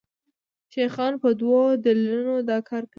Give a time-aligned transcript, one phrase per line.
[0.73, 2.89] شیخان په دوو دلیلونو دا کار کوي.